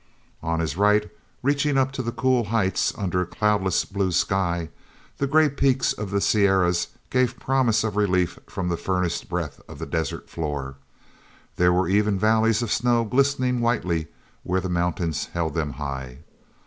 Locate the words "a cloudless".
3.21-3.85